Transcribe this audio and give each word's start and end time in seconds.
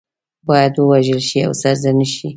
باید 0.47 0.73
ووژل 0.77 1.21
شي 1.29 1.39
او 1.47 1.53
سرزنش 1.61 2.09
شي. 2.17 2.29